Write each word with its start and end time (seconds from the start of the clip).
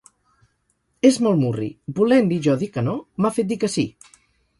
És 1.09 1.19
molt 1.27 1.39
murri: 1.41 1.67
volent-li 1.99 2.39
jo 2.47 2.55
dir 2.63 2.71
que 2.79 2.85
no, 2.87 2.95
m'ha 3.23 3.33
fet 3.37 3.51
dir 3.53 3.59
que 3.65 3.71
sí. 3.75 3.85